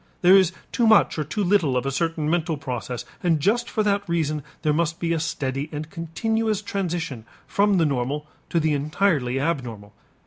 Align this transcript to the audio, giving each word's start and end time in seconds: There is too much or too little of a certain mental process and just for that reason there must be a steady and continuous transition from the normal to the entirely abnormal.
There 0.23 0.35
is 0.35 0.51
too 0.71 0.87
much 0.87 1.19
or 1.19 1.23
too 1.23 1.43
little 1.43 1.77
of 1.77 1.85
a 1.85 1.91
certain 1.91 2.27
mental 2.27 2.57
process 2.57 3.05
and 3.21 3.39
just 3.39 3.69
for 3.69 3.83
that 3.83 4.09
reason 4.09 4.41
there 4.63 4.73
must 4.73 4.99
be 4.99 5.13
a 5.13 5.19
steady 5.19 5.69
and 5.71 5.91
continuous 5.91 6.63
transition 6.63 7.23
from 7.45 7.77
the 7.77 7.85
normal 7.85 8.25
to 8.49 8.59
the 8.59 8.73
entirely 8.73 9.39
abnormal. 9.39 9.93